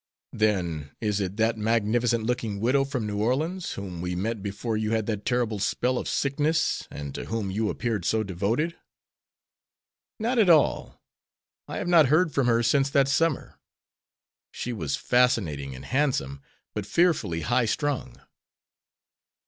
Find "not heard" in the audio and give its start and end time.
11.87-12.33